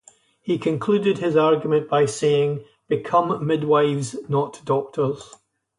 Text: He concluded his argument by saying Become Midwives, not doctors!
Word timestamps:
He 0.41 0.57
concluded 0.57 1.19
his 1.19 1.35
argument 1.37 1.87
by 1.87 2.07
saying 2.07 2.65
Become 2.87 3.45
Midwives, 3.45 4.15
not 4.27 4.59
doctors! 4.65 5.35